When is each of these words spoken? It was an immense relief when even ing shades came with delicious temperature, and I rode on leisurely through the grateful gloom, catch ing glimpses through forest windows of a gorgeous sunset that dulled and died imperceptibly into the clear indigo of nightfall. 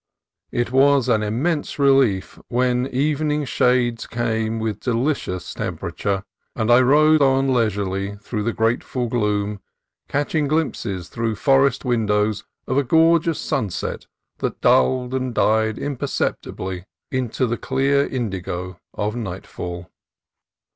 It 0.51 0.71
was 0.71 1.07
an 1.07 1.21
immense 1.21 1.77
relief 1.77 2.39
when 2.47 2.87
even 2.87 3.29
ing 3.29 3.45
shades 3.45 4.07
came 4.07 4.57
with 4.59 4.79
delicious 4.79 5.53
temperature, 5.53 6.23
and 6.55 6.71
I 6.71 6.81
rode 6.81 7.21
on 7.21 7.53
leisurely 7.53 8.15
through 8.15 8.41
the 8.41 8.51
grateful 8.51 9.07
gloom, 9.07 9.59
catch 10.07 10.33
ing 10.33 10.47
glimpses 10.47 11.07
through 11.07 11.35
forest 11.35 11.85
windows 11.85 12.43
of 12.65 12.79
a 12.79 12.83
gorgeous 12.83 13.37
sunset 13.39 14.07
that 14.39 14.59
dulled 14.59 15.13
and 15.13 15.35
died 15.35 15.77
imperceptibly 15.77 16.85
into 17.11 17.45
the 17.45 17.57
clear 17.57 18.03
indigo 18.07 18.79
of 18.95 19.15
nightfall. 19.15 19.91